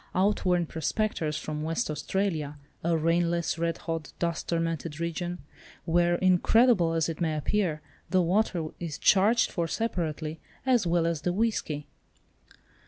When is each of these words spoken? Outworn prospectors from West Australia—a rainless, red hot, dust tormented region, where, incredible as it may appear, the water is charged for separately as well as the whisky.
Outworn 0.15 0.65
prospectors 0.65 1.37
from 1.37 1.61
West 1.61 1.87
Australia—a 1.91 2.97
rainless, 2.97 3.59
red 3.59 3.77
hot, 3.77 4.13
dust 4.17 4.49
tormented 4.49 4.99
region, 4.99 5.37
where, 5.85 6.15
incredible 6.15 6.93
as 6.93 7.07
it 7.07 7.21
may 7.21 7.37
appear, 7.37 7.83
the 8.09 8.23
water 8.23 8.69
is 8.79 8.97
charged 8.97 9.51
for 9.51 9.67
separately 9.67 10.39
as 10.65 10.87
well 10.87 11.05
as 11.05 11.21
the 11.21 11.31
whisky. 11.31 11.85